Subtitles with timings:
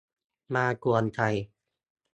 [0.55, 1.19] มากวนใจ